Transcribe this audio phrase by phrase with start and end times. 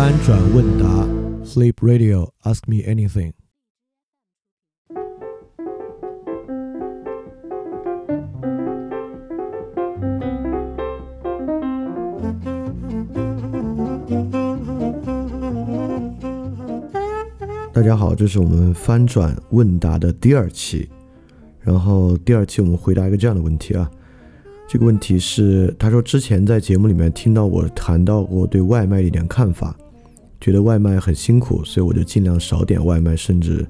[0.00, 1.06] 翻转问答
[1.44, 3.32] ，Sleep Radio，Ask me anything。
[17.74, 20.88] 大家好，这是我们翻转问答的第二期。
[21.58, 23.90] 然后第二期我们回答一个这样的问题啊，
[24.66, 29.76] 这个问题是他说之前在节目里面听到我谈到过对外卖的一点看法，
[30.40, 33.66] 觉得外卖很辛苦，所以我就尽量少点外卖，甚至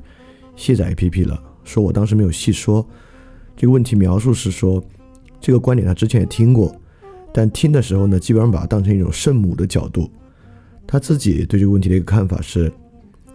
[0.56, 1.42] 卸载 APP 了。
[1.64, 2.86] 说我当时没有细说
[3.56, 4.82] 这个问题描述是说
[5.40, 6.74] 这个观点他之前也听过，
[7.32, 10.10] 但听的时候呢，基本上把它当成一种圣母的角度。
[10.86, 12.72] 他自己对这个问题的一个看法是。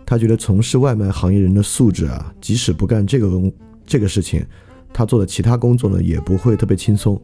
[0.08, 3.52] 他觉得从事外卖行业人的素质啊，即使不干这个工
[3.88, 4.45] 这个事情，
[4.94, 7.20] 他做的其他工作呢也不会特别轻松。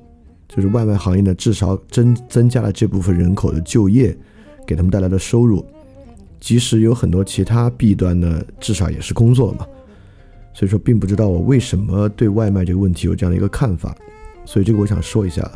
[0.47, 4.17] 就是外卖行业呢，至少增增加了这部分人口的就业，
[4.65, 5.63] 给他们带来的收入。
[6.41, 9.65] 即使有很多其他弊端呢，至少也是工作嘛。
[10.53, 13.95] 所以说，并不知道我为什么对外卖这个问题有这样的一个看法。
[14.43, 15.49] 所以这个我想说一下，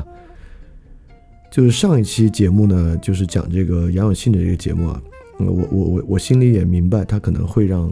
[1.51, 5.01] 就是上一期节目呢，就是讲这个杨永信的这个节目啊。
[5.37, 7.91] 我我我我心里也明白，他可能会让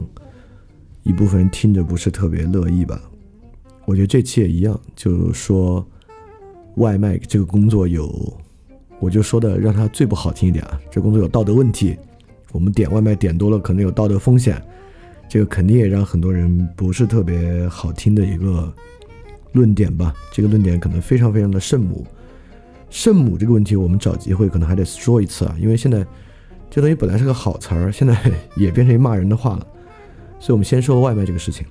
[1.02, 2.98] 一部分人听着不是特别乐意吧。
[3.84, 5.86] 我觉得这期也一样，就是说
[6.76, 8.08] 外卖这个工作有，
[8.98, 11.98] 我就说的让他最不好听一点啊，这工作有道德问题。
[12.54, 14.62] 我们点外卖点多了，可能有道德风险，
[15.28, 18.72] 这个肯定也让很多人不是特别好听的一个
[19.52, 20.14] 论点吧。
[20.32, 22.06] 这个论点可能非常非常的圣母，
[22.88, 26.06] 圣母这个问题，我们找机会可能还得说一次啊，因为现在。
[26.70, 28.18] 这东西本来是个好词儿，现在
[28.56, 29.64] 也变成骂人的话了。
[30.40, 31.64] 所以，我们先说外卖这个事情。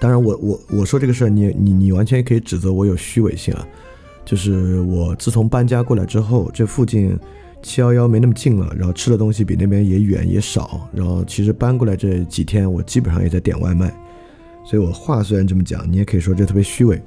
[0.00, 3.64] 当然，我我我说这个事儿，你你你完全可以指责我有虚伪性啊。
[4.24, 7.16] 就是我自从搬家过来之后，这附近
[7.62, 10.88] 七幺幺没那么近了，然后吃的东西比那边也远也少。
[10.92, 13.94] 然后，其实搬过来这几天，我基本上也在点外卖。
[14.64, 17.00] 所以我话虽然这么讲，你也可以说这特别虚伪。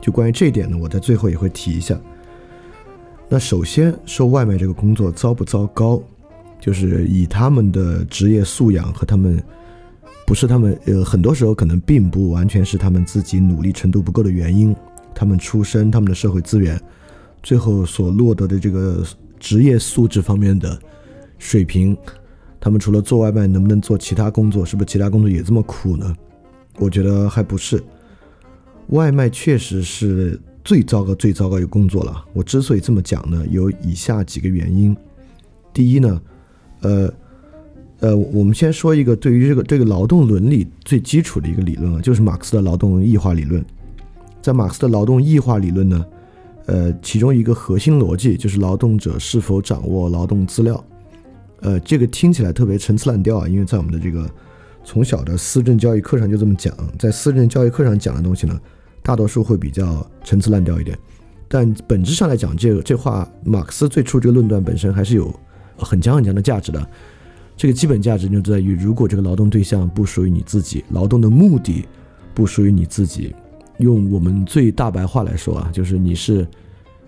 [0.00, 1.98] 就关于这一点呢，我在最后也会提一下。
[3.28, 6.00] 那首先说外卖这个工作糟不糟糕，
[6.60, 9.42] 就是以他们的职业素养和他们，
[10.24, 14.74] 不是他们呃很多时候可能并不完全是他们自己努力程度不够的原因，
[15.14, 16.80] 他们出身、他们的社会资源，
[17.42, 19.04] 最后所落得的这个
[19.38, 20.78] 职业素质方面的
[21.38, 21.96] 水平，
[22.60, 24.64] 他们除了做外卖，能不能做其他工作？
[24.64, 26.14] 是不是其他工作也这么苦呢？
[26.78, 27.82] 我觉得还不是，
[28.88, 30.40] 外卖确实是。
[30.66, 32.24] 最糟糕、最糟糕一个工作了。
[32.32, 34.96] 我之所以这么讲呢，有以下几个原因。
[35.72, 36.20] 第一呢，
[36.80, 37.14] 呃，
[38.00, 43.64] 呃，我们先说一个对于这个这个劳动伦理最基础的一个理论啊，就是马克思的劳动异化理论。
[44.42, 46.04] 在马克思的劳动异化理论呢，
[46.66, 50.84] 呃，其中一个核心逻辑就是劳动者是否掌握劳动资料。
[51.60, 54.28] 呃，这个听起来特别陈词滥调啊，因为在我们的这个
[54.84, 58.60] 从小的思政教育课上就这么讲，在思政教育课上讲的东西呢。
[59.02, 60.98] 大多数会比较陈词滥调一点，
[61.46, 65.32] 但本质上来讲，这个这话，马克思最初这个论断本身还是有
[65.78, 66.84] 很强很强的价值的。
[67.56, 71.86] 这个基本价值就在于，如果这个劳动对象不属于你自己，劳动的目的
[72.34, 73.32] 不属于你自己，
[73.78, 76.46] 用我们最大白话来说啊，就是你是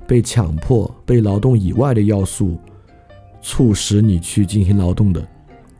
[0.06, 2.56] 被强迫、被劳动以外的要素
[3.40, 5.26] 促使你去进行劳动的，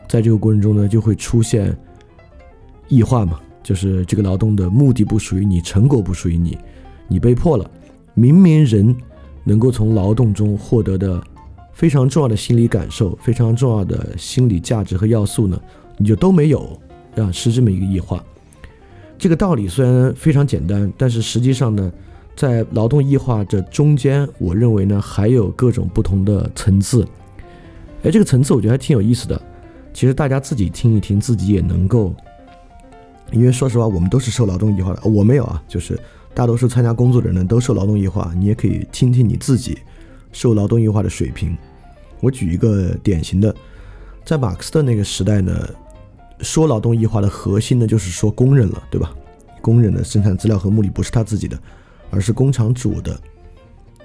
[0.09, 1.77] 在这个过程中呢，就会出现
[2.89, 3.41] 异化嘛。
[3.61, 6.57] 就是这个劳动的目的不属于你，成果不属于你，
[7.07, 7.71] 你被迫了。
[8.15, 8.97] 明明人
[9.45, 11.23] 能够从劳动中获得的
[11.75, 15.61] 非常重要的心理感受、非常重要的心理价值和要素呢，
[15.99, 16.81] 你就都没有，
[17.17, 18.25] 啊，是这么一个异化。
[19.19, 21.93] 这个道理虽然非常简单，但是实际上呢，
[22.37, 27.05] 在劳动异化这中间，我认为呢还有各种不同的层次。
[28.05, 29.41] 哎，这个层次我觉得还挺有意思的。
[29.93, 32.15] 其实大家自己听一听，自己也能够。
[33.33, 35.03] 因为说实话，我们都是受劳动异化的。
[35.03, 35.99] 我没有啊，就是
[36.33, 38.33] 大多数参加工作的人呢都受劳动异化。
[38.37, 39.77] 你也可以听听你自己
[40.31, 41.59] 受劳动异化的水平。
[42.21, 43.55] 我举一个典型的，
[44.25, 45.69] 在马克思的那个时代呢，
[46.41, 49.15] 说劳动异化的核心呢，就是说工人了，对吧？
[49.61, 51.59] 工人的生产资料和目的不是他自己的，
[52.11, 53.19] 而是工厂主的。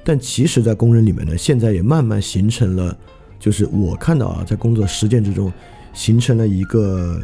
[0.04, 2.98] 但其实，在工人里面呢，现在也慢慢形成了，
[3.40, 5.54] 就是我看到啊，在工作实践之中，
[5.94, 7.22] 形成了一个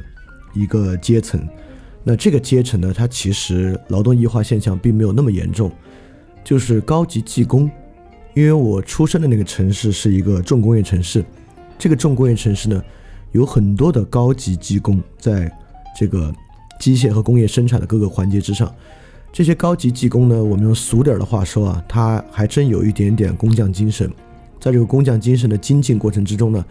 [0.54, 1.42] 一个阶层。
[2.04, 5.70] 那这个阶层呢，它其实劳动异化现象并没有那么严重，
[6.44, 7.70] 就是高级技工。
[8.36, 11.26] 因为我出生的那个城市是一个重工业城市，
[11.78, 12.82] 这个重工业城市呢，
[13.32, 15.52] 有很多的高级技工在
[15.98, 16.34] 这个
[16.80, 18.74] 机械和工业生产的各个环节之上。
[19.32, 24.12] 这些高级技工呢，我们用俗点的话说啊，他还真有一点点工匠精神。
[24.60, 26.66] 在这个工匠精神的精进过程之中呢，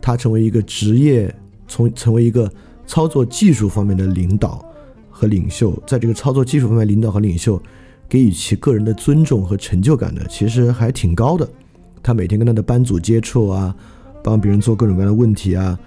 [0.00, 1.34] 他成为一个职业，
[1.66, 2.50] 从成为一个
[2.86, 4.64] 操作技术方面的领导
[5.10, 7.60] 和领袖，在这个操作技术方面领导和领袖
[8.08, 11.48] 给予其个人的尊重和成就感呢，其实还挺高的。
[12.02, 13.74] 他每天跟他的班组接触啊，
[14.26, 15.78] 帮别人做各种各样的问题啊，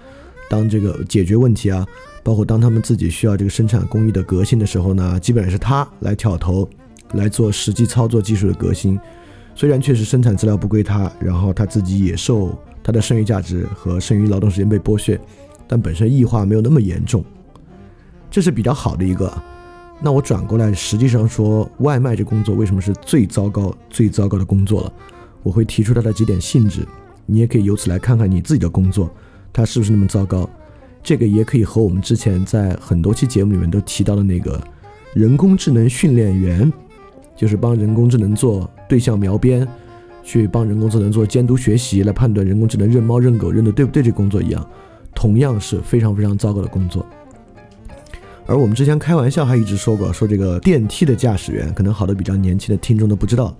[0.48, 1.86] 当这个解决问题啊，
[2.22, 6.66] 包括当他们自己需要这个生产工艺的革新的时候呢，基本上是他来挑头
[7.12, 8.98] 来做实际操作技术的革新。
[9.54, 15.20] 虽然确实生产资料不归他，然后他自己也受他的剩余价值和剩余劳动时间被剥削，
[15.68, 17.22] 但本身异化没有那么严重，
[18.30, 19.30] 这是比较好的一个。
[20.00, 24.92] 那我转过来，实际上说外卖这工作为什么是最糟糕、最糟糕的工作了？
[25.42, 26.86] 我会提出它的几点性质，
[27.30, 29.08] 你也可以由此来看看你自己的工作，
[29.52, 30.48] 它是不是那么糟糕。
[31.02, 34.60] 这个也可以和我们之前在很多期节目里面都提到的那个
[35.14, 36.70] 人工智能训练员，
[37.36, 39.66] 就是帮人工智能做对象描边，
[40.22, 44.68] 去帮人工智能做监督学习，来判断人工智能认猫认狗认的对不对这工作一样，
[45.14, 47.06] 同样是非常非常糟糕的工作。
[48.46, 53.56] 而我们之前开玩笑还一直说过，说这个电梯的驾驶员，可能好多比较年轻的听众都不知道。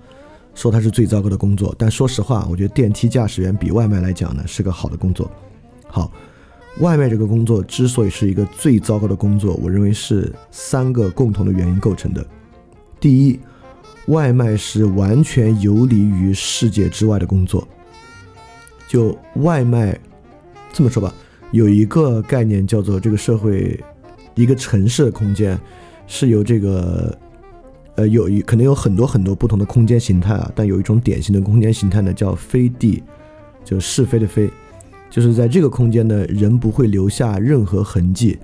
[0.55, 5.31] 说它是最糟糕的工作，但说实话，我觉得电梯驾驶员比外卖来讲呢是个好的工作。
[5.87, 6.13] 好，
[6.81, 12.25] 外卖这个工作之所以是一个最糟糕的工作，我认为是三个共同的原因构成的。
[12.99, 13.41] 第一，
[14.07, 17.67] 外卖是完全游离于世界之外的工作。
[18.87, 19.99] 就外卖
[20.73, 21.15] 这么说吧，
[21.53, 23.83] 有一个概念叫做这个社会
[24.35, 25.59] 一个城市的空间
[26.07, 27.17] 是由这个。
[28.01, 33.03] 呃，有一可能有很多很多不同的空间形态啊，但有一种典型的空间形态呢，叫飞地，
[33.63, 34.49] 就是非的飞，
[35.11, 38.39] 就是在这个空间呢，人不会留下任何痕迹，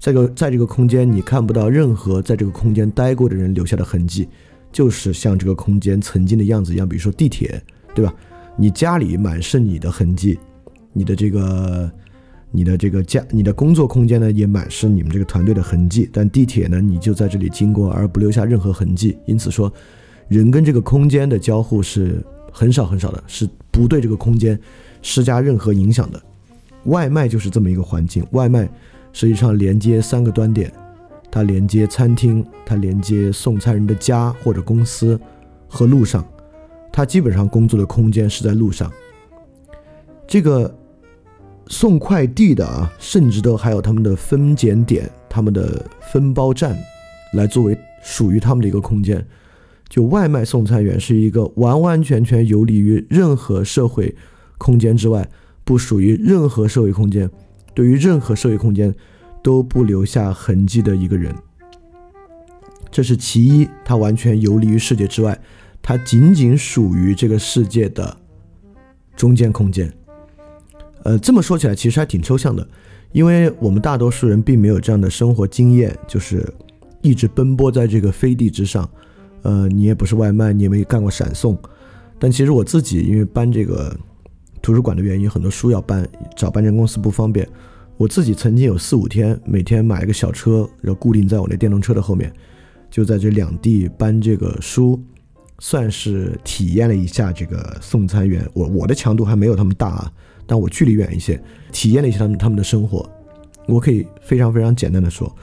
[0.00, 4.26] 在个在这个空间你看不到任何在这个空间待过的人留下的痕迹，
[4.72, 7.62] 就是像这个空间曾经的样子一样，比如说地铁，
[7.94, 8.12] 对吧？
[8.56, 10.36] 你家里满是你的痕迹，
[10.92, 11.88] 你的这个。
[12.56, 16.08] 你的这个家，你的工作空间呢，也满是你们这个团队的痕迹。
[16.10, 19.18] 但地铁呢，你就在这里经过，而不留下任何痕迹。
[19.26, 19.70] 因此说，
[20.28, 24.58] 人跟这个空间的交互是很少很少的，是不对这个空间
[25.02, 26.18] 施加任何影响的。
[26.84, 28.26] 外卖就是这么一个环境。
[28.30, 28.66] 外卖
[29.12, 30.72] 实际上连接三个端点，
[31.30, 35.20] 它连接餐厅，它连接送餐人的家或者公司
[35.68, 36.26] 和路上。
[36.90, 38.90] 它基本上工作的空间是在路上。
[40.26, 40.74] 这个。
[41.68, 46.76] 送快递的啊，甚至都还有他们的分拣点、他们的分包站，
[47.32, 49.26] 来作为属于他们的一个空间。
[49.88, 54.14] 就外卖送餐员是一个完完全全游离于任何社会
[54.58, 55.28] 空间之外，
[55.64, 57.30] 不属于任何社会空间，
[57.74, 58.94] 对于任何社会空间
[59.42, 61.34] 都不留下痕迹的一个人。
[62.90, 65.38] 这是其一，他完全游离于世界之外，
[65.82, 68.16] 他仅仅属于这个世界的
[69.14, 69.92] 中间空间。
[71.06, 72.66] 呃，这么说起来其实还挺抽象的，
[73.12, 76.44] 因为我们大多数人并没有这样的生活经验，就是
[77.00, 78.90] 一直奔波在这个飞地之上。
[79.42, 81.56] 呃，你也不是外卖，你也没干过闪送。
[82.18, 83.96] 但其实我自己因为搬这个
[84.60, 86.04] 图书馆的原因，很多书要搬，
[86.36, 87.48] 找搬家公司不方便。
[87.96, 92.32] 我自己曾经有四五天，每天买一个小车，然后固定在我那电动车的后面，
[92.90, 95.00] 就在这两地搬这个书，
[95.60, 98.44] 算是体验了一下这个送餐员。
[98.54, 100.12] 我我的强度还没有他们大啊。
[100.46, 103.08] 但我距离远一些，体验了一下他们他们的生活，
[103.66, 105.34] 我可以非常非常简单的说，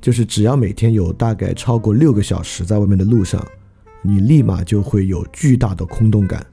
[0.00, 3.40] 就是只要每天有大概超过六个小时在外面的路上，
[4.02, 6.44] 你立马就会有巨大的空洞感，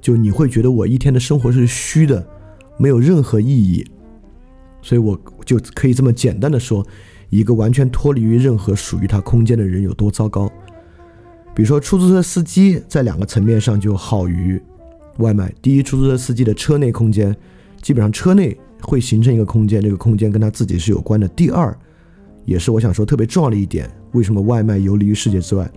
[0.00, 2.24] 就你会觉得我一天的生活是虚的，
[2.78, 3.84] 没有任何意义，
[4.80, 6.86] 所以我就可以这么简单的说，
[7.28, 10.48] 一个完全脱离于任何属于他空间的人有多糟糕。
[11.54, 14.62] 比如说出租车司机在两个层面上就好于。
[15.18, 17.34] 外卖第一，出租车司机的车内空间，
[17.80, 21.28] 基本上车内会形成一个空间，这个空间跟他自己是有关的。
[21.28, 21.76] 第二，
[22.44, 25.70] 也是我想说特别重要的一点，为什么外卖游离于世界之外？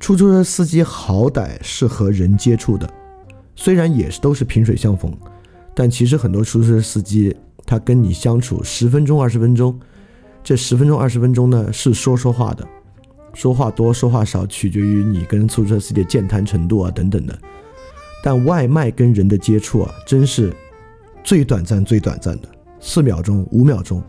[0.00, 2.88] 出租车司机好歹是和人接触的，
[3.56, 5.16] 虽然也是都是萍水相逢，
[5.74, 9.78] 但其实很多出租车司机他跟你相处十分钟、二十分钟，
[10.42, 12.68] 这十分钟、二十分钟呢是说说话的，
[13.32, 17.38] 说话多说话少取决于你跟出租车司机的健谈程度啊等等的。
[18.26, 20.50] 但外卖跟人的接触啊，真是
[21.22, 22.48] 最短暂、最短暂的，
[22.80, 24.02] 四秒钟、五秒钟，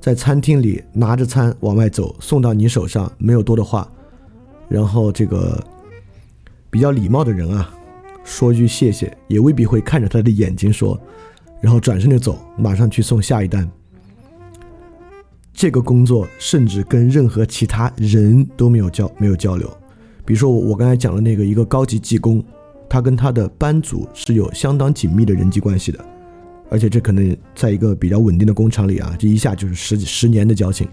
[0.00, 3.86] 在餐厅里拿着餐往外走，送到你手上，没有多的话，
[4.66, 5.62] 然后这个
[6.70, 7.70] 比较礼貌的人啊，
[8.24, 10.98] 说句谢谢，也未必会看着他的眼睛说，
[11.60, 13.70] 然后转身就走，马上去送下一单。
[15.52, 19.70] 这个工作甚至跟任何其他人都没有交没有交流，
[20.24, 22.42] 比如说我我刚才讲的那个一个高级技工。
[22.88, 26.04] 他跟他的班组是有相当紧密的人际关系的，
[26.70, 30.88] 而且这可能在一个比较稳定的工厂里啊，这一下就是十几十年的交情。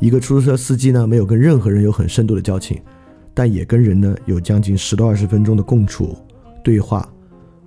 [0.00, 2.80] 一个出租车司机呢，没有跟任何人有很深度的交情，
[3.34, 6.16] 但也跟人呢有将近十多二十分钟的共处
[6.62, 7.08] 对话。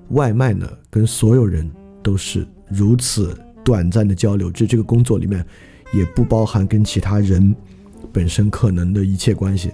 [0.09, 1.69] 外卖呢，跟所有人
[2.03, 5.45] 都是如此短暂的交流，这这个工作里面
[5.93, 7.55] 也不包含跟其他人
[8.11, 9.71] 本身可能的一切关系。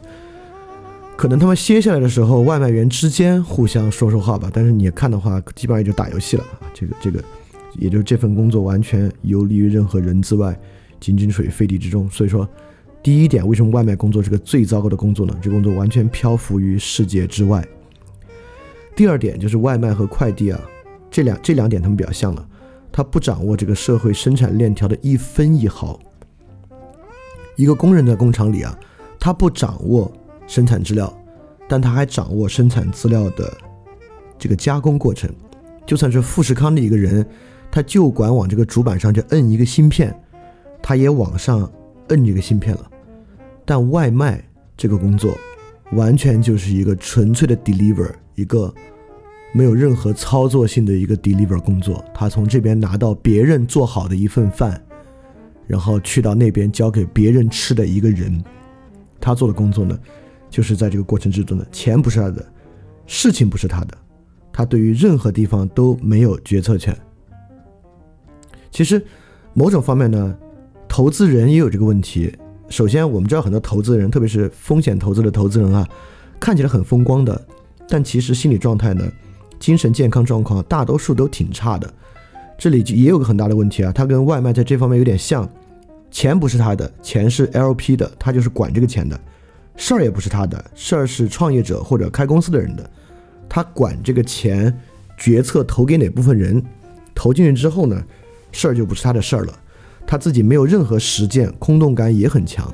[1.17, 6.69] 可能他们歇下来的时候，外卖员之间互相说说话吧，但是你看的话，基本上也就打游戏了啊。
[6.75, 7.19] 这个这个，
[7.79, 10.57] 也就是这份工作完全游离于任何人之外，
[10.99, 12.07] 仅仅处于废地之中。
[12.11, 12.47] 所以说，
[13.01, 15.35] 第一点，为什么外卖工作是个最糟糕的工作呢？
[15.41, 17.67] 这工作完全漂浮于世界之外。
[18.95, 20.61] 第二点就是外卖和快递啊，
[21.09, 22.47] 这两这两点他们比较像了，
[22.91, 25.99] 他不掌握这个社会生产链条的一分一毫。
[27.55, 28.77] 一个工人在工厂里啊，
[29.19, 30.11] 他不掌握。
[30.47, 31.15] 生产资料，
[31.67, 33.55] 但他还掌握生产资料的
[34.39, 35.29] 这个加工过程。
[35.85, 37.25] 就算是富士康的一个人，
[37.69, 40.17] 他就管往这个主板上就摁一个芯片，
[40.81, 41.71] 他也往上
[42.09, 42.89] 摁这个芯片了。
[43.63, 44.43] 但外卖
[44.75, 45.33] 这个工作，
[45.91, 48.73] 完全就是一个纯粹的 deliver，一个
[49.53, 52.03] 没有任何操作性的一个 deliver 工作。
[52.13, 54.81] 他从这边拿到别人做好的一份饭，
[55.67, 58.43] 然后去到那边交给别人吃的一个人，
[59.19, 59.97] 他做的工作呢？
[60.57, 62.43] 就是在这个过程之中的钱不是他的，
[63.05, 63.95] 事情不是他的，
[64.51, 66.97] 他对于任何地方都没有决策权。
[68.71, 69.05] 其实，
[69.53, 70.35] 某种方面呢，
[70.87, 72.35] 投资人也有这个问题。
[72.69, 75.87] 首先，我们知道很多投资人，特别是风险投资的投资人啊，
[76.39, 77.39] 看起来很风光的，
[77.87, 79.07] 但其实心理状态呢，
[79.59, 81.93] 精神健康状况大多数都挺差的。
[82.57, 85.47] 这里也有个很大的问题啊，他跟外卖在这方面有点像，
[86.09, 89.19] 钱不是他的，钱是 LP 的，他就是管这个钱的。
[89.77, 92.89] 事儿也不是他的，事儿是创业者或者开公司的人的，
[93.47, 94.75] 他管这个钱，
[95.17, 96.61] 决策投给哪部分人，
[97.15, 98.03] 投进去之后呢，
[98.51, 99.53] 事儿就不是他的事儿了，
[100.05, 102.73] 他自己没有任何实践，空洞感也很强，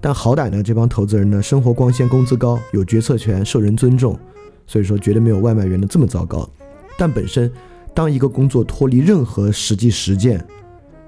[0.00, 4.16] 但好歹呢，这帮投资人呢，生活光鲜，工资高，有决策权，受人尊重，
[4.66, 6.48] 所以说绝对没有外卖员的这么糟糕。
[6.98, 7.50] 但本身，
[7.94, 10.46] 当一个工作脱离任何实际实践，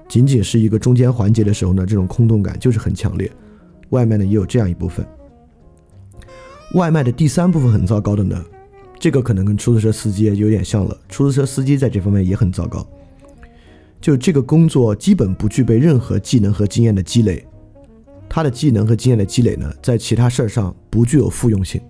[0.07, 3.31] 仅仅是一个中间环节的时候呢，这种空洞感就是很强烈。
[3.91, 5.05] 外卖呢也有这样一部分。
[6.75, 8.45] 外卖的第三部分很糟糕的呢，
[8.99, 10.95] 这个可能跟出租车司机有点像了。
[11.09, 12.87] 出租车司机在这方面也很糟糕，
[13.99, 17.43] 就这个工作基本不具备任何技能和经验的积累，
[18.29, 21.81] 他的技能和经验的积累呢，在其他事儿上不具有复用性。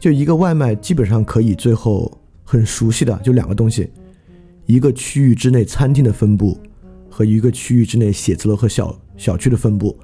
[0.00, 2.10] 就一个外卖基本上可以最后
[2.44, 3.90] 很熟悉的就两个东西，
[4.64, 6.58] 一个区域之内餐厅的分布
[7.10, 9.94] 和一个区域之内写字楼和小小区的分布，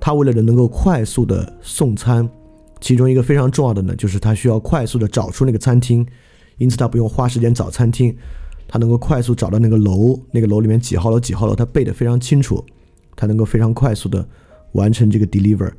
[0.00, 2.28] 他为了能够快速的送餐。
[2.80, 6.06] 其中一个非常重要的呢，就是他需要快速的找出那个餐厅，
[6.58, 8.16] 因此他不用花时间找餐厅，
[8.66, 12.64] 他能够快速找到那个楼，那个楼里面几号楼几号楼，他背得非常清楚，
[13.14, 14.26] 他能够非常快速的
[14.72, 15.70] 完成这个 deliver。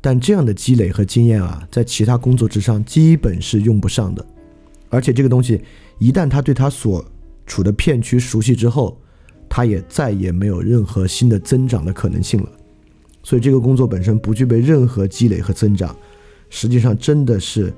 [0.00, 4.26] 但这样的积累和经验啊，在其他工作之上基本是用不上的，
[4.90, 5.62] 而且这个东西
[5.98, 7.02] 一旦他对他所
[7.46, 9.00] 处的片区熟悉之后，
[9.48, 12.48] 他也再也没有任何新的增长的可能性了。
[13.22, 15.96] 所以这个工作本身不具备任何积累和增长。
[16.56, 17.74] 实际上真的是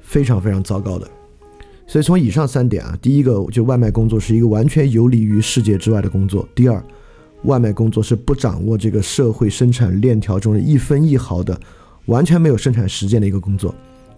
[0.00, 1.06] 非常非常糟糕的，
[1.86, 6.82] 所以从以上三点啊，第一个就外卖工作是一个完全游离于世界之外的工作；第二，
[7.42, 11.60] 外卖工作是不掌握这个社会生产链条中的一分一毫的，
[12.06, 13.70] 完全没有生产实践的一个工作；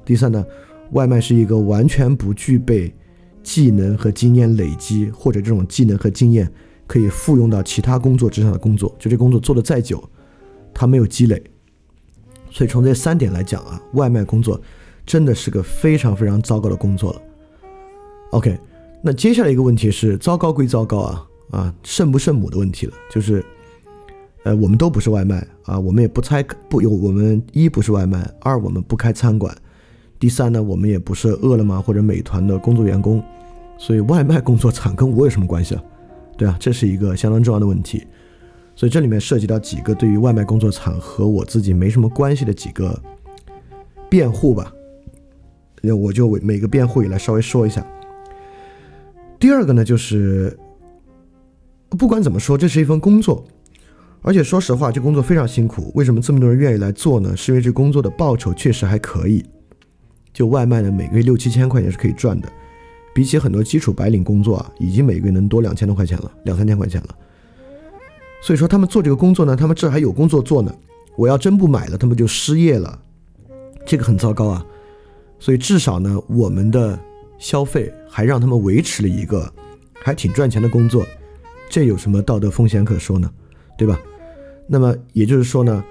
[0.05, 0.47] 第三呢，
[0.93, 2.95] 外卖是一个完全不具备
[3.43, 6.49] 技能和经验累积，或者这种技能和经验
[6.87, 10.09] 可以复用到其他工作之上的工作，就这工作做的再久，
[10.73, 11.43] 它没有积累。
[12.59, 14.61] 所以从这三点来讲啊，外卖工作
[15.07, 17.23] 真的是个非常非常糟糕的工作了。
[18.33, 18.59] OK，
[19.01, 23.45] 那接下来一个问题是，糟糕归糟糕啊啊，圣不圣母的问题了，就是，
[24.43, 29.57] 呃，我们都不是外卖啊，我们也不拆不有我们一不是外卖，二我们不开餐馆，
[30.19, 33.23] 第三呢，我们也不是饿了么或者美团的工作员工，
[33.79, 35.83] 所以外卖工作惨跟我有什么关系啊？
[36.37, 38.05] 对啊，这是一个相当重要的问题。
[38.79, 42.97] 所以这里面涉及到几个对于外卖工作场和我自己没什么关系的几个
[44.09, 44.73] 辩护吧，
[45.83, 47.85] 那我就每个辩护也来稍微说一下。
[49.37, 50.57] 第二个呢，就是
[51.89, 53.45] 不管怎么说，这是一份工作，
[54.23, 55.91] 而且说实话，这工作非常辛苦。
[55.97, 57.37] 为什么这么多人愿意来做呢？
[57.37, 59.45] 是因为这工作的报酬确实还可以，
[60.33, 62.49] 就外卖呢，每个月六七千块钱是可以赚的，
[63.13, 67.09] 比起很多基础白领工作啊，已经每个月能多两千多块钱了，两三千块钱了。
[68.41, 70.75] 所以说他们做这个工作呢，他们这还有工作做呢。
[71.17, 72.97] 我要真不买了，他们就失业了，
[73.85, 74.65] 这个很糟糕啊。
[75.41, 76.99] 所以至少呢，我们的
[77.39, 79.53] 消费还让他们维持了一个
[80.03, 81.05] 还挺赚钱的工作，
[81.69, 83.29] 这有什么道德风险可说呢？
[83.77, 84.01] 对吧？
[84.69, 85.85] 那么也就是说呢，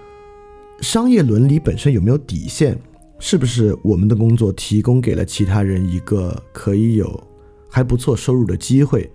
[0.79, 2.79] 商业伦理本身有没有底线？
[3.19, 7.21] 是不是我们的工作提供给了其他人一个可以有
[7.67, 9.11] 还不错收入的机会？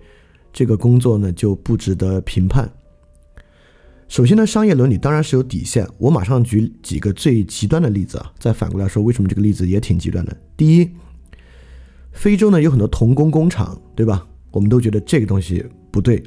[0.51, 2.71] 这个工作呢就不值得评判。
[4.13, 5.89] 首先呢，商业伦理当然是有底线。
[5.97, 10.37] 我马上举几个最极端的例子啊，再反过来说，为什么这个例子也挺极端的？
[10.55, 10.87] 第一，
[12.11, 14.23] 非洲呢有很多童工工厂，对吧？
[14.51, 16.21] 我们都觉得这个东西不对。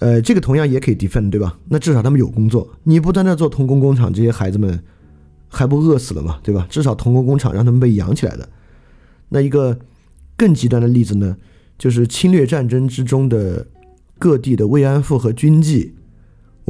[0.00, 1.56] 呃，这个同样也可以 defend，对吧？
[1.68, 4.82] 那至少他们有工作，你不在那做童工工厂，这些孩子们
[5.46, 6.40] 还不饿死了吗？
[6.42, 6.66] 对吧？
[6.68, 8.48] 至少童工工厂让他们被养起来的。
[9.28, 9.78] 那一个
[10.36, 11.36] 更极端的例子呢，
[11.78, 13.68] 就是侵略战争之中的
[14.18, 15.92] 各地的慰安妇和军妓。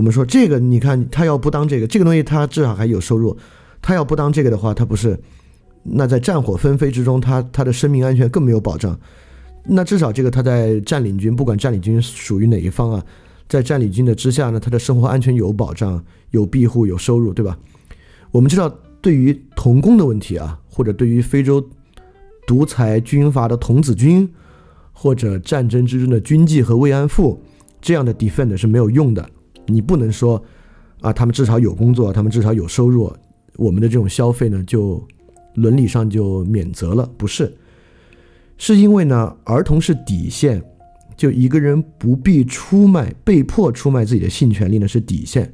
[0.00, 3.36] 我们说这个，你看他要不当这个，这个东西他至少还有收入。
[3.82, 5.20] 他要不当这个的话，他不是，
[5.82, 8.98] 那在战火纷飞之中，他他的生命安全更没有保障。
[9.62, 13.04] 那至少这个他在占领军，不管占领军属于哪一方啊，
[13.46, 17.58] 在占领军的之下呢，他的生活安全有保障、有庇护、有收入，对吧？
[18.30, 21.62] 我们知道，对于童工的问题啊，或者对于非洲
[22.46, 24.26] 独裁军阀的童子军，
[24.94, 27.42] 或者战争之中的军妓和慰安妇，
[27.82, 29.28] 这样的 defend 是没有用的。
[29.72, 30.42] 你不能说，
[31.00, 33.12] 啊，他们至少有工作，他们至少有收入，
[33.56, 35.02] 我们的这种消费呢，就
[35.54, 37.56] 伦理上就免责了，不是？
[38.58, 40.62] 是因为呢，儿童是底线，
[41.16, 45.50] 就一个人不必出卖、被迫出卖自己的性权利呢是底线，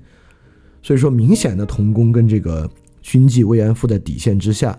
[0.83, 2.69] 所以说明显的童工跟这个
[3.03, 4.77] 军妓慰安妇在底线之下，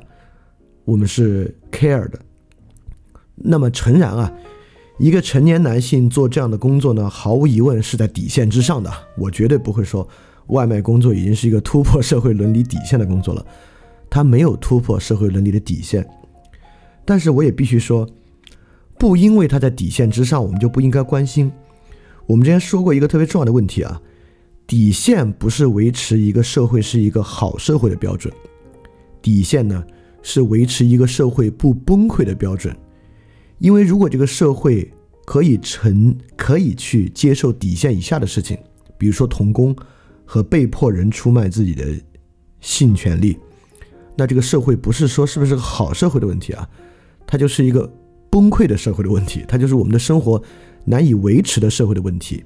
[0.84, 2.20] 我们是 care 的。
[3.36, 4.34] 那么诚然啊。
[4.98, 8.92] 一个成年男性做这样的工作呢，毫无疑问是在底线之上的。
[9.16, 10.08] 我绝对不会说
[10.48, 13.46] 外卖工作已经是一个突破社会伦理底线的工作了，
[14.10, 16.08] 他没有突破社会伦理的底线。
[17.06, 18.10] 但是我也必须说，
[18.98, 21.52] 不因为他在底线之上，我们就不应该关心。
[22.26, 24.02] 我们之前说过一个特别重要的问题啊，
[24.66, 28.34] 底线不是维持一个社会是一个好社会的标准，
[29.22, 29.84] 底线呢
[30.24, 32.76] 是维持一个社会不崩溃的标准。
[33.60, 34.92] 因为如果这个社会
[35.26, 38.58] 可以承可以去接受底线以下的事情，
[38.98, 39.76] 比如说童工
[40.26, 41.86] 和被迫人出卖自己的
[42.62, 43.38] 性权利，
[44.16, 46.68] 那这个社会不是说是不是个好社会的问题啊，
[47.26, 47.92] 它就是一个
[48.30, 50.42] 崩溃的社会的问题，它就是我们的生活
[50.86, 52.44] 难以维持的社会的问题。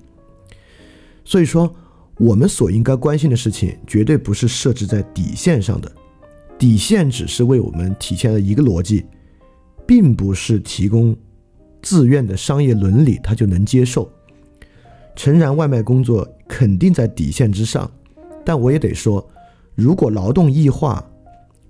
[1.23, 1.73] 所以说，
[2.17, 5.91] 我们所应该关心的事情绝对不是设置在底线上的，
[6.57, 9.05] 底线只是为我们体现了一个逻辑。
[9.91, 11.13] 并不是提供
[11.81, 14.09] 自愿的商业伦理，他就能接受。
[15.17, 17.91] 诚然，外卖工作肯定在底线之上，
[18.45, 19.29] 但我也得说，
[19.75, 21.05] 如果劳动异化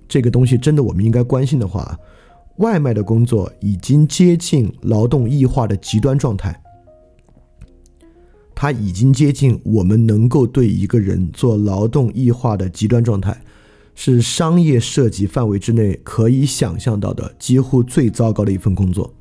[0.07, 1.97] 这个东西真的我们应该关心的话，
[2.57, 6.61] 外卖的工作已经接近劳动异化的极端状态，
[8.53, 13.35] 它已经接近我们能够对一个人做劳动异化的极端状态。
[14.03, 19.13] 是商业涉及范围之内可以想象到的几乎最糟糕的一份工作。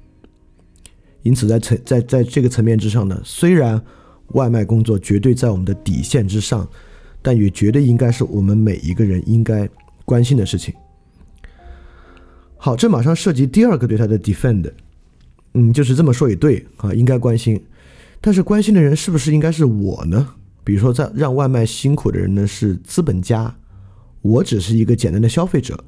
[1.22, 3.78] 因此，在层在在这个层面之上呢，虽然
[4.28, 6.66] 外卖工作绝对在我们的底线之上，
[7.20, 9.68] 但也绝对应该是我们每一个人应该
[10.06, 10.72] 关心的事情。
[12.56, 14.72] 好，这马上涉及第二个对他的 defend，
[15.52, 17.62] 嗯，就是这么说也对啊，应该关心。
[18.22, 20.26] 但是关心的人是不是应该是我呢？
[20.64, 23.54] 比如说，在让外卖辛苦的人呢是资本家。
[24.22, 25.82] 我只是一个简单的消费者，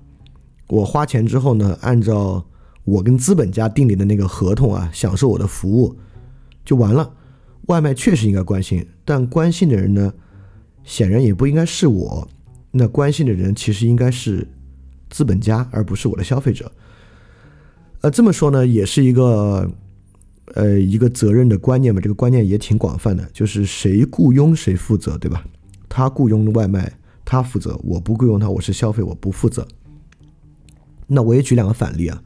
[0.68, 2.45] 我花钱之后呢，按照
[2.85, 5.97] 我跟资本家订立的那个合同啊，享受我的服务
[6.64, 7.14] 就完了。
[7.66, 10.12] 外卖确实应该关心，但关心的人呢，
[10.83, 12.27] 显然也不应该是我。
[12.71, 14.49] 那关心的人其实应该是
[15.11, 16.73] 资本家，而不是我的消费者。
[18.01, 19.71] 呃，这么说呢，也是一个
[20.55, 22.01] 呃一个责任的观念吧。
[22.01, 25.45] 这个观念也挺广泛的，就是谁雇佣谁负责，对吧？
[25.88, 26.90] 他雇佣外卖。
[27.33, 29.66] 他负责，我不雇佣他，我是消费，我不负责。
[31.07, 32.23] 那我也举两个反例啊，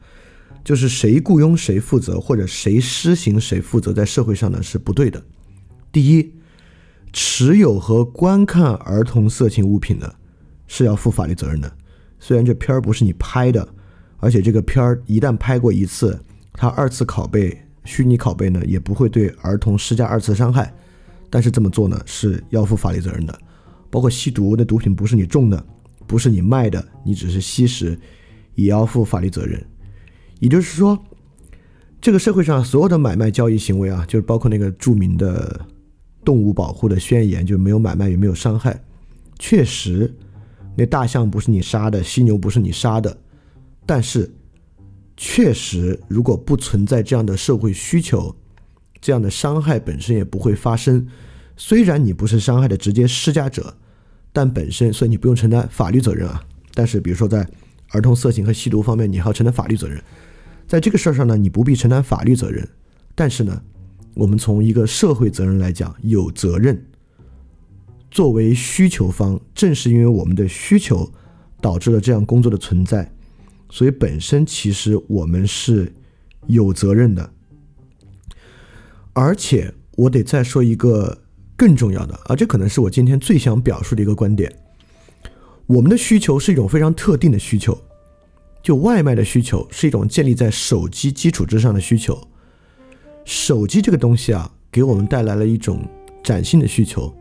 [0.65, 5.23] 就是谁雇佣谁负责，或者谁施行谁负责，在社会上呢是不对的。
[5.93, 6.33] 第一，
[7.13, 10.13] 持有和观看儿童色情物品的，
[10.67, 11.73] 是要负法律责任的。
[12.19, 13.65] 虽然这片儿不是你拍的，
[14.17, 20.73] 而且这个片儿一旦拍过一次，他二次拷贝、虚拟拷贝呢，也不会对儿童施加二次伤害，
[21.29, 23.39] 但是这么做呢，是要负法律责任的。
[23.97, 25.65] 包括吸毒，那毒品不是你种的，
[26.05, 27.99] 不是你卖的，你只是吸食，
[28.53, 29.59] 也要负法律责任。
[30.39, 31.03] 也就是说，
[31.99, 35.65] 这个社会上所有的买卖交易行为啊，就是包括那个著名的
[36.23, 38.79] 动物保护的宣言，就没有买卖也没有伤害。
[39.39, 40.13] 确实，
[40.75, 43.17] 那大象不是你杀的，犀牛不是你杀的，
[43.83, 44.31] 但是
[45.15, 48.35] 确实，如果不存在这样的社会需求，
[49.01, 51.07] 这样的伤害本身也不会发生。
[51.59, 53.75] 虽然你不是伤害的直接施加者，
[54.37, 56.39] 但本身所以你不用承担法律责任啊。
[56.75, 57.43] 但是比如说在
[57.89, 59.99] 儿童色情和吸毒方面，你还要承担法律责任。
[60.67, 62.69] 在这个事儿上呢，你不必承担法律责任，
[63.15, 63.59] 但是呢，
[64.13, 66.85] 我们从一个社会责任来讲，有责任。
[68.11, 71.11] 作为需求方，正是因为我们的需求
[71.59, 73.11] 导致了这样工作的存在，
[73.71, 75.91] 所以本身其实我们是
[76.45, 77.31] 有责任的。
[79.13, 81.23] 而且我得再说一个
[81.57, 84.53] 更重要的啊，这可能是我今天最想表述的一个观点：
[85.65, 87.77] 我们的需求是一种非常特定的需求，
[88.61, 92.17] 就外卖的需求是一种建立在手机基础之上的需求。
[93.25, 95.83] 手机这个东西啊，给我们带来了一种
[96.23, 97.11] 崭新的需求。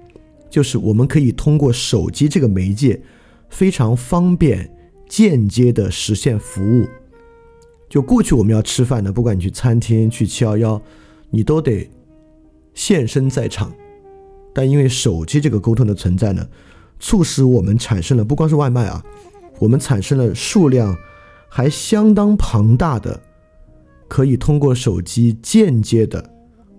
[0.49, 3.01] 就是我们可以通过手机这个媒介，
[3.49, 4.71] 非常方便、
[5.09, 6.87] 间接的实现服务。
[7.89, 10.81] 就过去我们要吃饭呢，不管你去餐厅、去七幺幺，
[11.31, 11.91] 你都得
[12.75, 13.73] 现身在场。
[14.57, 16.49] 但因为手机这个沟通的存在呢，
[16.99, 19.05] 促使我们产生了不光是外卖啊，
[19.59, 20.97] 我们产生了数量
[21.47, 23.21] 还相当庞大的，
[24.09, 26.31] 可以通过手机间接的，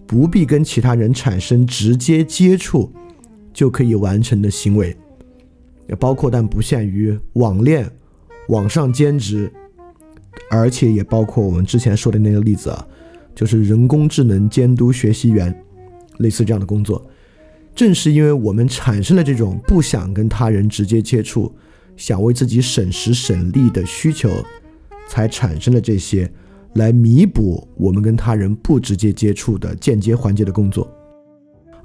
[0.08, 2.92] 不必跟其他人产生直接接触。
[3.54, 4.96] 就可以完成的行为，
[5.88, 7.92] 也包括但不限于网恋、
[8.50, 9.52] 网上兼职，
[10.52, 12.88] 而且也包括我们之前说的那个例子啊，
[13.34, 15.52] 就是人工智能监督学习员，
[16.18, 17.04] 类似这样的工作。
[17.78, 21.56] 正是因为我们产生了这种不想跟他人直接接触，
[21.96, 24.44] 想为自己省时省力的需求，
[25.08, 26.30] 才产生了这些
[26.74, 30.92] 来弥补我们跟他人不直接接触的间接环节的工作。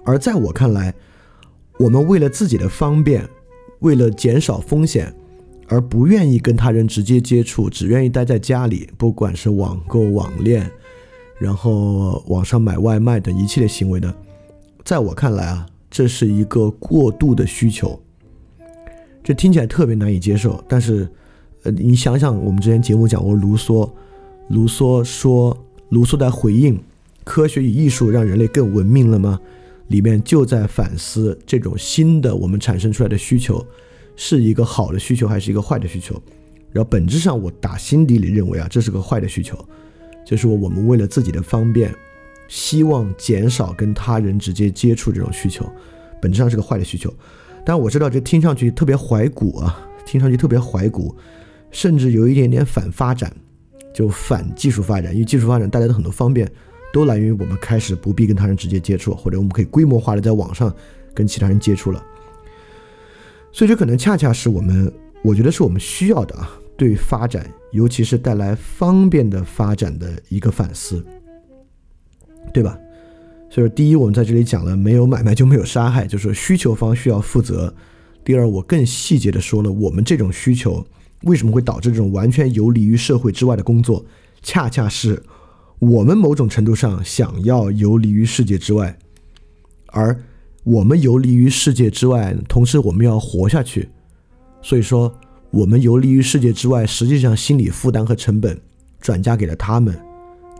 [0.02, 0.94] 而在我看来，
[1.78, 3.28] 我们为了自己的方便，
[3.80, 5.14] 为了减少风险，
[5.68, 10.70] 而不愿意跟他人直接接触，只愿意待在家里，不管是网购、网恋，
[11.38, 14.14] 然后网上买外卖等一切的行为呢？
[14.84, 18.02] 在我看来啊，这是一个过度的需求。
[19.22, 21.06] 这听起来特别难以接受，但是，
[21.64, 23.88] 呃，你想想，我们之前节目讲过卢梭，
[24.48, 25.56] 卢梭说，
[25.90, 26.82] 卢梭在回应
[27.24, 29.38] 科学与艺术让人类更文明了吗？
[29.88, 33.64] 里面就在反思这种新的我们产生出来的需求，
[34.16, 36.20] 是一个好的需求还是一个坏的需求？
[36.72, 39.62] 然后本质上我打心底里认为啊，这是个坏的需求，
[40.24, 41.94] 就是我们为了自己的方便，
[42.52, 45.66] 希望减少跟他人直接接触这种需求，
[46.20, 47.10] 本质上是个坏的需求。
[47.64, 51.16] 但我知道这听上去特别怀古啊，听上去特别怀古，
[51.70, 53.34] 甚至有一点点反发展，
[53.94, 56.46] 就反技术发展，因为技术发展带来的很多方便。
[56.92, 60.70] 都来源于我们开始不必跟他人直接接触，或者我们可以规模化的在网上
[61.14, 62.04] 跟其他人接触了。
[63.50, 64.92] 所以这可能恰恰是我们，
[65.24, 71.02] 我觉得是我们需要的啊，对发展，尤其是带来方便的发展的一个反思，
[72.52, 72.78] 对吧？
[73.50, 77.74] 所以第一，我们在这里讲了，没有买卖就没有杀害，就是需求方需要负责。
[78.24, 80.86] 第二，我更细节的说了，我们这种需求
[81.24, 84.04] 为什么会导致这种完全游离于社会之外的工作，
[84.42, 85.22] 恰恰是。
[85.78, 88.96] 我们某种程度上想要游离于世界之外，
[89.88, 90.16] 而
[90.62, 93.88] 我们游离于世界之外，同时我们要活下去。
[94.62, 95.12] 所以说，
[95.50, 98.56] 我们游离于世界之外，实际上心理负担和成本
[99.00, 99.98] 转嫁给了他们，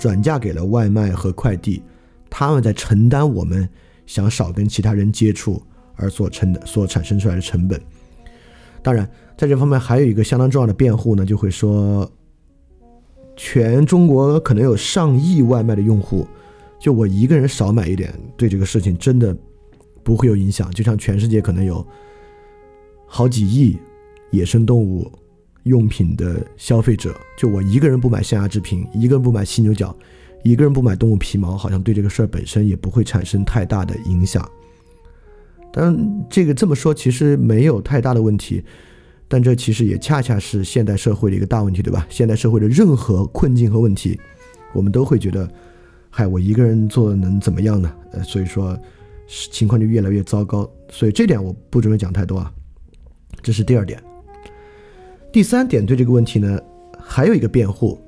[0.03, 1.81] 转嫁给了外卖和快递，
[2.29, 3.69] 他们在承担我们
[4.05, 5.63] 想少跟其他人接触
[5.95, 7.81] 而所成的所产生出来的成本。
[8.83, 12.11] 当然，在这方面还有一个相当重要的辩护呢，就会说。
[13.35, 16.27] 全中国可能有上亿外卖的用户，
[16.79, 19.35] 就我一个人少买一点，对这个事情真的
[20.03, 20.71] 不会有影响。
[20.73, 21.85] 就像全世界可能有
[23.07, 23.79] 好几亿
[24.33, 25.11] 野生动物
[25.65, 29.97] 用品的消费者，就我一个人不买象牙制品，一个人不买犀牛角，
[30.43, 34.49] 一个人不买动物皮毛，好像对这个事儿本身也不会产生太大的影响。
[35.73, 38.63] 但这个这么说，其实没有太大的问题。
[39.29, 42.07] 但这其实也恰恰是现代社会的一个大问题，对吧？
[42.11, 44.21] 现代社会的任何困境和问题，
[44.75, 45.49] 我们都会觉得，
[46.11, 47.91] 嗨，我一个人做能怎么样呢？
[48.11, 48.79] 呃，所以说
[49.27, 50.71] 情况就越来越糟糕。
[50.91, 52.53] 所以这点我不准备讲太多啊。
[53.41, 53.99] 这是第二点。
[55.33, 56.61] 第三点对这个问题呢，
[57.03, 57.99] 还有一个辩护，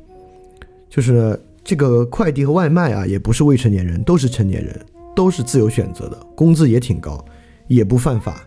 [0.90, 4.78] 就是这个快递和外卖啊，也不是未成年人，都是成年人，
[5.16, 7.24] 都是自由选择的，工资也挺高，
[7.66, 8.46] 也不犯法。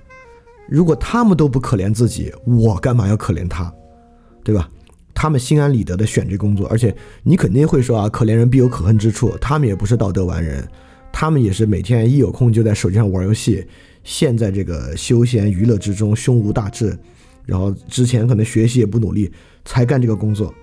[0.69, 3.73] 如果他们都不可怜自己，我干嘛要可怜他，
[4.43, 4.69] 对吧？
[5.15, 9.35] 他们心安理得的选这工作，而且你肯定会说啊，可怜人必有可恨之处。
[9.41, 10.63] 他们也不是道德完人，
[11.11, 13.65] 他们也是每天一有空就在手机上玩游戏，
[14.03, 16.95] 陷在这个休闲娱乐之中，胸无大志。
[17.47, 19.31] 然后之前可能学习也不努力，
[19.63, 20.53] 才干这个工作，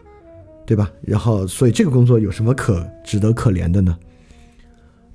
[0.67, 0.93] 对吧？
[1.01, 3.99] 然后所以这个工作有什么可值得可怜的呢？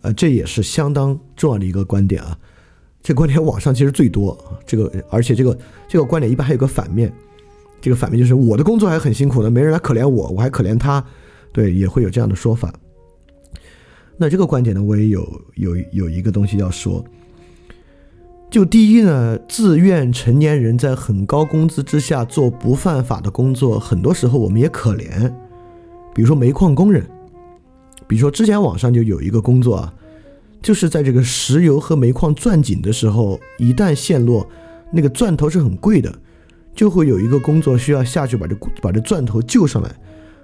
[0.01, 2.35] 呃，这也是相当重要的一个观点啊。
[3.03, 7.13] 这观点网上其实最多，这个而且这个这个观点一般还有个反面，
[7.79, 11.05] 这个反面就是我的工作还很辛苦呢，没人来可怜我，我还可怜他，
[11.53, 12.73] 对，也会有这样的说法。
[14.17, 17.05] 那这个观点呢，我也有有有一个东西要说。
[18.49, 25.31] 就第一呢，自愿成年人在很高工资之下做不犯法的工作，很多时候我们也可怜。
[26.15, 27.05] 比如说煤矿工人，
[28.07, 29.93] 比如说之前网上就有一个工作啊，
[30.63, 34.47] 就是在这个石油和煤矿钻井的时候，一旦陷落，
[34.91, 36.11] 那个钻头是很贵的，
[36.73, 39.95] 就会有一个工作需要下去把这把这钻头救上来。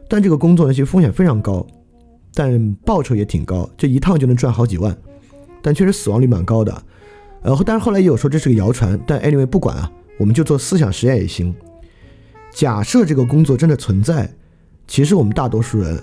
[0.07, 1.65] 但这个工作呢，其实风险非常高，
[2.35, 4.95] 但报酬也挺高，这一趟就能赚好几万，
[5.63, 6.83] 但确实死亡率蛮高的。
[7.45, 11.53] 然后，但是后来也有说这是个谣传，但 anyway 不管啊，我们就做思想实验也行。
[12.51, 14.27] 假设这个工作真的存在，
[14.87, 16.01] 其实我们大多数人，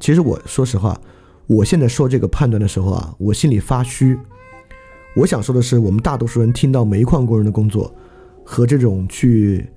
[0.00, 0.98] 其实我说实话，
[1.46, 4.18] 我现在说这个判断的时候啊，我心里发虚。
[5.14, 7.94] 我想说的是，我们大多数人听到煤矿工人的工作
[8.42, 9.68] 和这种去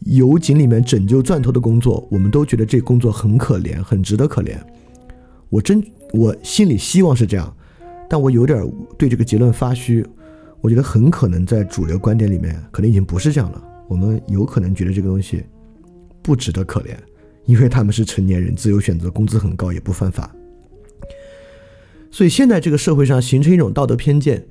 [0.00, 4.58] 油井里面拯救钻头的工作，我们都觉得这工作很可怜，很值得可怜。
[5.48, 7.56] 我真我心里希望是这样，
[8.10, 10.04] 但我有点对这个结论发虚。
[10.64, 13.62] 我觉得很可能在主流观点里面，可能已经不是这样了。
[13.86, 15.44] 我们有可能觉得这个东西
[16.22, 16.96] 不值得可怜，
[17.44, 20.34] 因为他们是成年人，自由选择，工资很高，也不犯法。
[22.10, 24.42] 所以现在这个社会上形成一种道德偏见，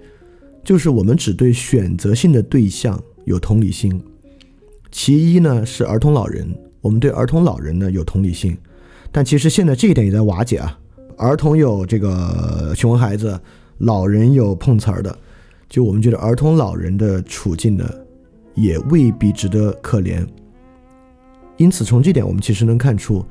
[0.64, 4.00] 就是我们只对选择性的对象有同理心。
[4.92, 6.48] 其一呢是儿童老人，
[6.82, 8.56] 我们对儿童老人呢有同理心，
[9.12, 10.80] 但其实现在这一点也在瓦解啊。
[11.18, 13.42] 儿童有这个熊孩子，
[13.80, 15.18] 老人有碰瓷儿的。
[15.74, 17.90] 就我们觉得儿童老人的处境呢，
[18.54, 20.24] 也未必值得可怜。
[21.58, 23.26] 因此，从这点我们其实能看出，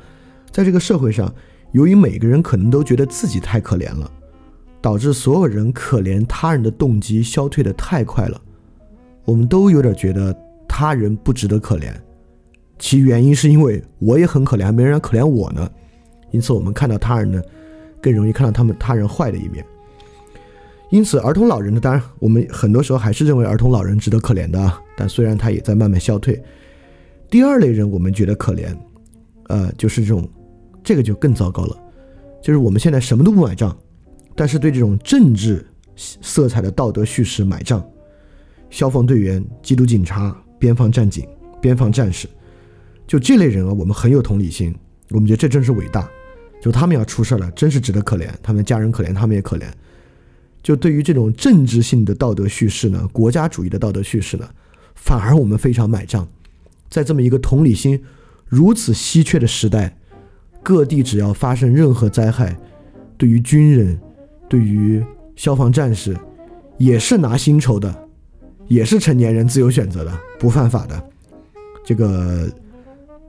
[0.51, 1.33] 在这个社会上，
[1.71, 4.11] 由于每个人可能都觉得自己太可怜了，
[4.81, 8.43] 导致所有人可怜他人的动机消退的太快了。
[9.25, 11.93] 我们都有点觉得他人不值得可怜，
[12.77, 15.71] 其原因是因为我也很可怜，还没人可怜我呢。
[16.33, 17.41] 因此，我们看到他人呢，
[18.01, 19.65] 更容易看到他们他人坏的一面。
[20.93, 24.79] 因此，儿童老人呢，当然我们很多时候还是认为儿童老人值得可怜的啊。
[24.95, 26.39] 但虽然他也在慢慢消退。
[27.31, 28.77] 第二类人，我们觉得可怜，
[29.49, 30.29] 呃，就是这种，
[30.85, 31.75] 这个就更糟糕了，
[32.43, 33.75] 就是我们现在什么都不买账，
[34.37, 37.83] 但是对这种政治色彩的道德叙事买账。
[38.69, 41.27] 消防队员、缉毒警察、边防战警、
[41.59, 42.29] 边防战士，
[43.07, 44.75] 就这类人啊，我们很有同理心，
[45.09, 46.07] 我们觉得这真是伟大。
[46.61, 49.65] 就他们要出事了，真是值得可怜，他们家人可怜，他们也可怜。
[50.63, 54.49] 就对于这种政治性的道德叙事呢，国家主义的道德叙事呢，
[54.95, 56.27] 反而我们非常买账。
[56.89, 58.01] 在这么一个同理心
[58.47, 59.97] 如此稀缺的时代，
[60.63, 62.57] 各地只要发生任何灾害，
[63.17, 63.99] 对于军人、
[64.49, 66.17] 对于消防战士，
[66.79, 68.09] 也是拿薪酬的，
[68.69, 71.11] 也是成年人自由选择的，不犯法的。
[71.85, 72.49] 这个、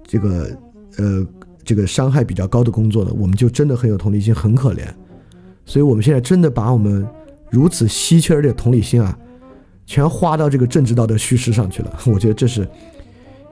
[0.05, 0.55] 这个、
[0.97, 1.25] 呃，
[1.63, 4.85] 这个伤害比较高的工作呢，我们就真的很有同理心，很可怜。
[5.65, 7.07] 所以，我们现在真的把我们。
[7.53, 9.15] 如此稀缺的同理心啊，
[9.85, 11.99] 全花到这个政治道德叙事上去了。
[12.11, 12.67] 我觉得这是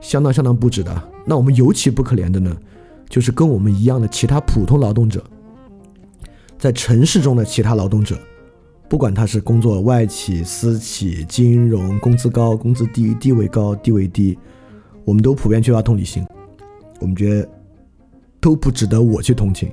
[0.00, 1.10] 相当相当不值的。
[1.24, 2.56] 那我们尤其不可怜的呢，
[3.08, 5.22] 就是跟我们一样的其他普通劳动者，
[6.58, 8.18] 在城市中的其他劳动者，
[8.88, 14.36] 不管他是工作外企、私企、金融，工资高、工资低、地位高、地位低，
[15.04, 16.26] 我们都普遍缺乏同理心。
[16.98, 17.48] 我们觉得
[18.40, 19.70] 都不值得我去同情，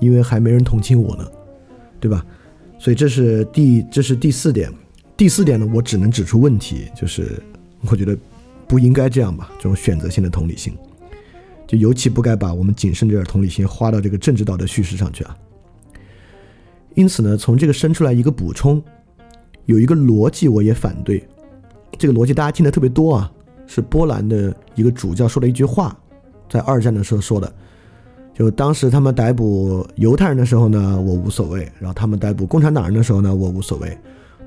[0.00, 1.24] 因为还没人同情我呢，
[2.00, 2.26] 对吧？
[2.82, 4.68] 所以这是第这是第四点，
[5.16, 7.40] 第四点呢，我只能指出问题，就是
[7.88, 8.18] 我觉得
[8.66, 10.76] 不应该这样吧，这种选择性的同理心，
[11.64, 15.38] 就尤其不该把我们谨慎这点同理心花到这个政治道德叙事上去啊。
[16.96, 18.82] 因此呢，从这个生出来一个补充，
[19.66, 21.24] 有一个逻辑我也反对，
[21.96, 23.32] 这个逻辑大家听得特别多啊，
[23.64, 25.96] 是波兰的一个主教说的一句话，
[26.50, 27.54] 在二战的时候说的。
[28.34, 33.90] 就当时他们逮捕犹太人的时候呢，我无所谓；然后他们逮捕共产党人的时候呢，我无所谓；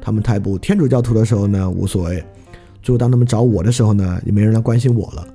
[0.01, 2.23] 他们逮捕天主教徒的时候呢，无所谓。
[2.81, 5.27] 最后当他们找我的时候呢，也没人来关心我了。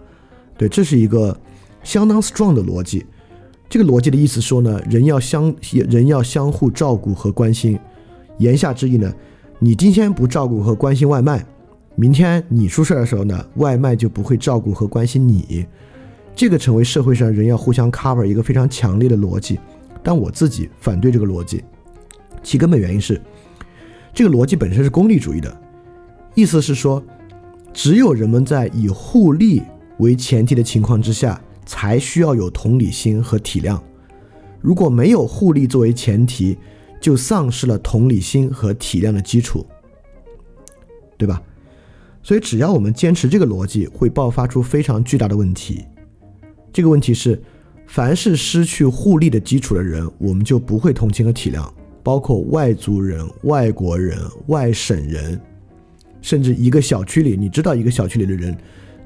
[0.59, 1.37] 对，这是一个
[1.83, 3.07] 相当 strong 的逻辑。
[3.69, 5.55] 这个逻辑的意思说呢，人要相
[5.89, 7.79] 人要相互照顾和关心。
[8.39, 9.13] 言下之意呢，
[9.59, 11.47] 你今天不照顾和关心外卖，
[11.95, 15.65] 明天你出事的时候呢，外卖就不会照顾和关心你。
[16.35, 19.59] 这个成为社会上人要互相 cover 一个非常强烈的逻辑，
[20.03, 21.62] 但我自己反对这个逻辑，
[22.43, 23.21] 其根本原因是，
[24.14, 25.61] 这个逻辑本身是功利主义的，
[26.35, 27.03] 意思是说，
[27.73, 29.62] 只有人们在以互利
[29.99, 33.79] 为前提的情况之下，才需要有同理心和体谅。
[34.61, 36.57] 如果没有互利作为前提，
[37.01, 39.66] 就丧失了同理心和体谅的基础，
[41.19, 41.43] 对吧？
[42.23, 45.85] 所以只要我们坚持这个逻辑，会爆发出非常巨大的问题。
[46.72, 47.40] 这个问题是，
[47.87, 51.68] 凡是失去互利的基础的人，我们就不会同情和体谅，
[52.02, 55.40] 包括外族人、外国人、外省人，
[56.20, 58.56] 甚至一个小区里，你知道一个小区里的人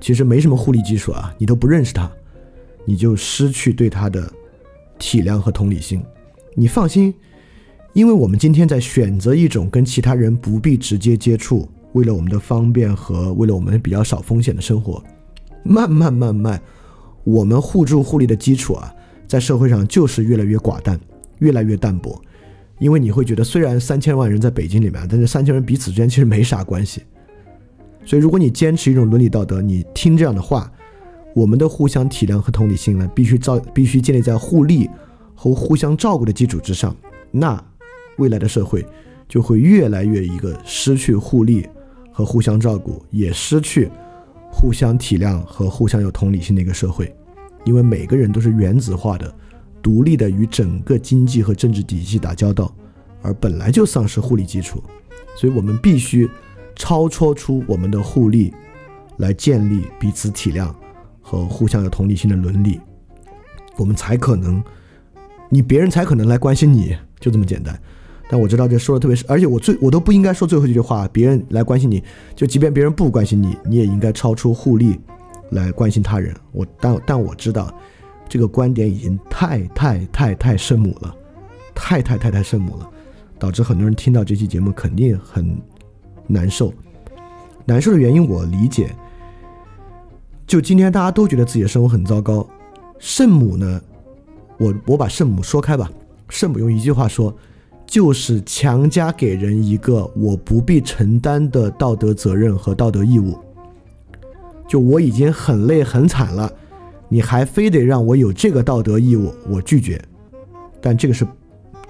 [0.00, 2.10] 其实没什么互利基础啊，你都不认识他，
[2.84, 4.30] 你就失去对他的
[4.98, 6.02] 体谅和同理心。
[6.54, 7.14] 你放心。
[7.94, 15.00] 因为我们今天在选择一种跟其他人不必直接接触，为了我们的方便和为了我们比较少风险的生活，
[15.62, 16.60] 慢慢慢慢，
[17.24, 18.94] 我们互助互利的基础啊，
[19.26, 21.00] 在社会上就是越来越寡淡，
[21.40, 22.20] 越来越淡薄。
[22.78, 27.02] 因为你会觉得，虽然三千万人在北京里面，但是三千人彼此之间其实没啥关系。
[28.04, 30.70] 所以，如果你坚持一种伦理道德，你听这样的话，
[31.34, 34.88] 我们的互相体谅和同理心呢，必须造必须建立在互利
[35.34, 36.94] 和互相照顾的基础之上，
[37.30, 37.62] 那。
[38.18, 38.86] 未来的社会
[39.28, 41.66] 就会越来越一个失去互利
[42.12, 43.90] 和互相照顾，也失去
[44.56, 47.12] 互相体谅和互相有同理心的一个社会，
[47.64, 49.34] 因为每个人都是原子化的、
[49.82, 52.72] 独立的，与整个经济和政治体系打交道，
[53.20, 54.82] 而本来就丧失互利基础，
[55.36, 56.30] 所以我们必须
[56.76, 58.54] 超脱出我们的互利，
[59.16, 60.72] 来建立彼此体谅
[61.20, 62.80] 和互相有同理心的伦理，
[63.76, 64.62] 我们才可能，
[65.50, 67.78] 你别人才可能来关心你，就这么简单。
[68.26, 71.06] 但我知道这说的特别是，而且我最我都不应该说最后一句话。
[71.12, 72.02] 别人来关心你，
[72.34, 74.98] 就即便别人不关心你，你也应该超出互利
[75.50, 76.34] 来关心他人。
[76.50, 77.72] 我但但我知道，
[78.26, 81.14] 这个观点已经太太太太圣母了，
[81.74, 82.90] 太太太太圣母了，
[83.38, 85.54] 导致很多人听到这期节目肯定很
[86.26, 86.72] 难受。
[87.66, 88.90] 难受的原因我理解，
[90.46, 92.48] 就今天大家都觉得自己的生活很糟糕，
[92.98, 93.80] 圣母呢，
[94.56, 95.90] 我我把圣母说开吧，
[96.30, 97.32] 圣母用一句话说。
[97.86, 103.38] 就是强加给人一个我不必承担的道德责任和道德义务，
[104.66, 106.50] 就我已经很累很惨了，
[107.08, 110.00] 你还非得让我有这个道德义务，我拒绝。
[110.80, 111.24] 但这个是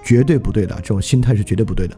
[0.03, 1.95] 绝对不对的，这种心态是绝对不对的。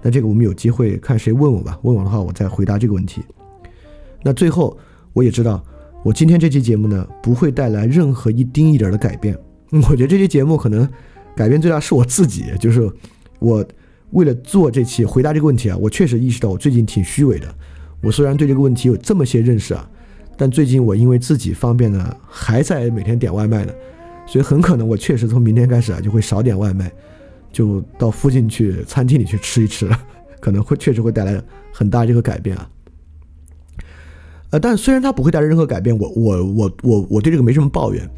[0.00, 3.22] 那这个我们有机会看谁问我吧，问我的话我再回答这个问题。
[4.22, 4.78] 那最后
[5.12, 5.62] 我也知道，
[6.02, 9.36] 我今天这期节目呢不会带来任何一丁一点的改变。
[9.90, 10.88] 我觉得这期节目可能
[11.36, 12.90] 改变最大是我自己，就是。
[13.40, 13.66] 我
[14.10, 17.52] 为了做这期回答这个问题啊，我确实意识到我最近挺虚伪的。
[18.02, 19.88] 我虽然对这个问题有这么些认识啊，
[20.36, 23.72] 但最近我因为自己方便呢，还在每天点外卖呢，
[24.26, 26.90] 所以很可能我确实从明天开始啊就会少点外卖，
[27.52, 30.00] 就到附近去餐厅里去吃一吃了，
[30.40, 32.70] 可能会确实会带来很大这个改变啊。
[34.50, 38.08] 呃，但虽然它不会带来任何改变，我我我我我对这个没什么抱怨。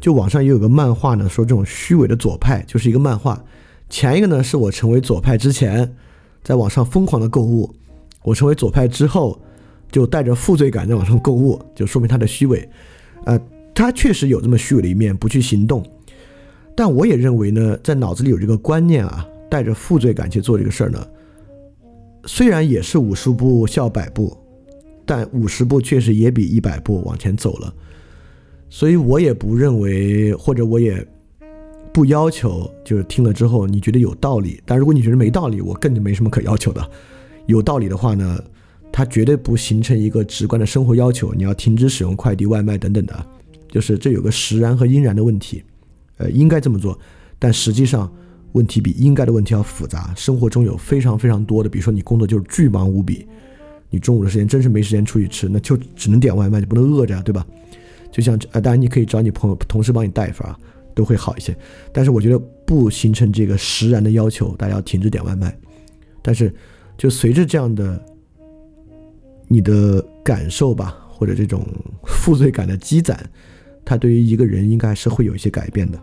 [0.00, 3.42] 就网上也有个漫画呢，说这种虚伪的左派就是一个漫画。
[3.90, 5.96] 前一个呢，是我成为左派之前，
[6.44, 7.68] 在网上疯狂的购物；
[8.22, 9.38] 我成为左派之后，
[9.90, 12.66] 就带着负罪感在网上购物，就说明他的虚伪。
[13.24, 13.38] 呃，
[13.74, 15.84] 他确实有这么虚伪的一面，不去行动。
[16.76, 21.04] 但我也认为呢，在脑子里有这个观念啊，带着负罪感去做这个事儿呢，
[22.26, 24.34] 虽然也是五十步笑百步，
[25.04, 27.74] 但五十步确实也比一百步往前走了。
[28.68, 31.04] 所以我也不认为，或者我也。
[31.92, 34.62] 不要求，就是听了之后你觉得有道理。
[34.64, 36.90] 但如果你觉得没道理，我更就没什么可要求的。
[37.46, 38.42] 有道理的话呢，
[38.92, 41.34] 它绝对不形成一个直观的生活要求。
[41.34, 43.26] 你要停止使用快递、外卖等等的，
[43.68, 45.62] 就是这有个实然和应然的问题。
[46.18, 46.96] 呃，应该这么做，
[47.38, 48.10] 但实际上
[48.52, 50.12] 问题比应该的问题要复杂。
[50.16, 53.26] 生活中有非常非常多的，比如说你工作就是巨忙无比，
[53.88, 57.44] 你中午的时间真是没时间出去吃，那就只能点外卖，就不能饿着呀，对吧？
[58.12, 60.58] 就像呃，当然你可以找你朋友、同事帮你带一份啊。
[60.94, 61.56] 都会好一些，
[61.92, 65.56] 但是我觉得不形成这个实然的要求，大家要停止点外卖。
[66.22, 66.52] 但是，
[66.98, 68.04] 就随着这样的
[69.48, 71.66] 你的感受吧，或者这种
[72.04, 73.18] 负罪感的积攒，
[73.84, 75.98] 它对于一个人应该是会有一些改变的。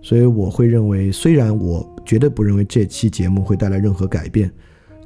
[0.00, 4.50] 所以我会认为，虽然我绝对不认为这期节目会带来任何改变，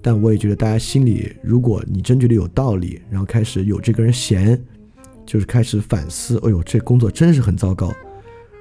[0.00, 4.58] 但我也觉得大家心里，如果你真觉得有道理，然后开始有这个人闲，
[5.26, 7.92] 就是开始反思，哎呦，这工作真是很糟糕。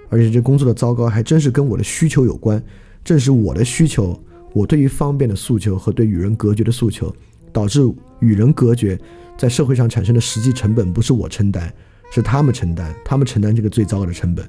[0.09, 2.63] 而且这工作的糟糕还真是跟我的需求有关，
[3.03, 4.17] 正是我的需求，
[4.53, 7.13] 我对于方便的诉求和对与人隔绝的诉求，
[7.51, 7.81] 导致
[8.19, 8.99] 与人隔绝
[9.37, 11.73] 在社会上产生的实际成本不是我承担，
[12.11, 14.47] 是他们承担，他们承担这个最糟糕的成本。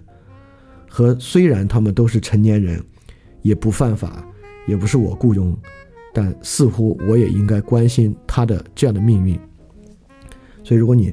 [0.89, 2.83] 和虽然他们都是成年人，
[3.43, 4.25] 也不犯法，
[4.67, 5.57] 也不是我雇佣，
[6.15, 9.39] 但似乎我也应该关心他的这样的命运。
[10.63, 11.13] 所以，如果你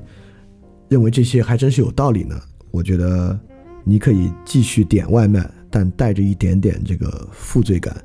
[0.89, 2.39] 认为这些还真是有道理呢，
[2.71, 3.39] 我觉得。
[3.83, 7.95] 你可以继续点外卖，但带着一点点这个负罪感，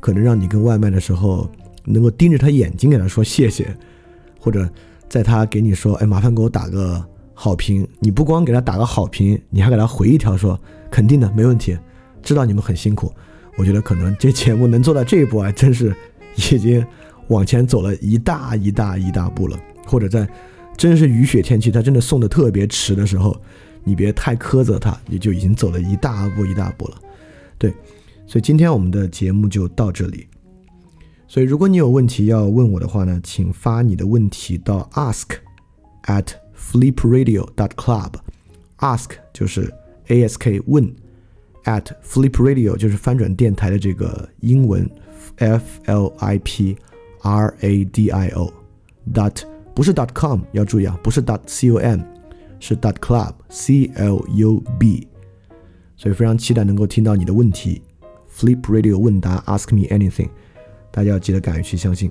[0.00, 1.50] 可能让你跟外卖的时候
[1.84, 3.76] 能够盯着他眼睛给他说谢谢，
[4.40, 4.68] 或者
[5.08, 10.58] 在他给你说哎麻烦给我打个好评，你不光给他打个好评，你还给他回一条说
[10.90, 11.76] 肯定的没问题，
[12.22, 13.12] 知道你们很辛苦。
[13.58, 15.94] 我觉得可能这节目能做到这一步啊，真是
[16.36, 16.84] 已经
[17.28, 19.58] 往前走了一大一大一大步了。
[19.86, 20.28] 或者在
[20.76, 23.40] 真是雨雪天气，他真的送的特别迟的时候，
[23.86, 26.98] 你别太苛责他，你就已经走了一大步一大步了。
[27.56, 27.72] 对，
[28.26, 30.26] 所以今天我们的节目就到这里。
[31.28, 35.36] 所以如果你有问题要问我的话呢，请发你的问题到 ask
[36.06, 38.14] at flipradio dot club。
[38.78, 39.72] ask 就是
[40.08, 40.92] a s k 问。
[41.66, 44.88] at Flip Radio 就是翻转电台的这个英文
[45.38, 46.76] F L I P
[47.22, 48.52] R A D I O
[49.12, 49.42] dot
[49.74, 51.98] 不是 dot com 要注意啊，不是 dot c o m
[52.60, 55.06] 是 dot club C L U B，
[55.96, 57.82] 所以非常期待能够听到你的问题。
[58.32, 60.28] Flip Radio 问答 Ask Me Anything，
[60.90, 62.10] 大家要记得敢于去相信。